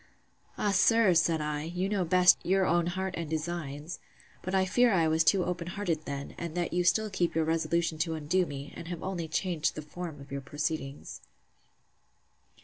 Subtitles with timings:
[0.57, 0.71] Ah!
[0.71, 3.99] sir, said I, you know best your own heart and designs!
[4.41, 7.45] But I fear I was too open hearted then; and that you still keep your
[7.45, 11.21] resolution to undo me, and have only changed the form of your proceedings.